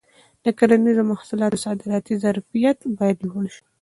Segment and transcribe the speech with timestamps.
[0.43, 3.63] د کرنیزو محصولاتو صادراتي ظرفیت باید لوړ شي.